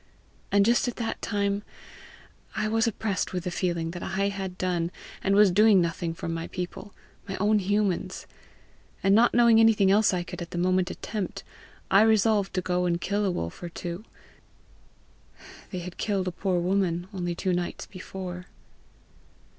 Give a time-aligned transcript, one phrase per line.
[0.51, 1.61] And just at that time
[2.55, 4.89] I was oppressed with the feeling that I had done
[5.23, 6.95] and was doing nothing for my people
[7.29, 8.25] my own humans;
[9.03, 11.43] and not knowing anything else I could at the moment attempt,
[11.91, 14.03] I resolved to go and kill a wolf or two:
[15.69, 18.47] they had killed a poor woman only two nights before.